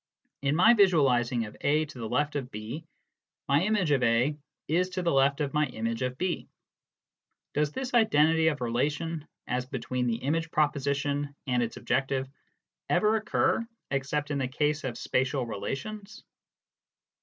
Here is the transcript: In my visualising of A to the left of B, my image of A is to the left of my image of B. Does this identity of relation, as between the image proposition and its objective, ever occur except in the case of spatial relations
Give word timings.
In 0.41 0.55
my 0.55 0.73
visualising 0.73 1.45
of 1.45 1.55
A 1.61 1.85
to 1.85 1.99
the 1.99 2.09
left 2.09 2.35
of 2.35 2.49
B, 2.49 2.85
my 3.47 3.61
image 3.61 3.91
of 3.91 4.01
A 4.01 4.35
is 4.67 4.89
to 4.89 5.03
the 5.03 5.11
left 5.11 5.41
of 5.41 5.53
my 5.53 5.67
image 5.67 6.01
of 6.01 6.17
B. 6.17 6.47
Does 7.53 7.71
this 7.71 7.93
identity 7.93 8.47
of 8.47 8.61
relation, 8.61 9.27
as 9.45 9.67
between 9.67 10.07
the 10.07 10.15
image 10.17 10.49
proposition 10.49 11.35
and 11.45 11.61
its 11.61 11.77
objective, 11.77 12.27
ever 12.89 13.15
occur 13.15 13.63
except 13.91 14.31
in 14.31 14.39
the 14.39 14.47
case 14.47 14.83
of 14.85 14.97
spatial 14.97 15.45
relations 15.45 16.23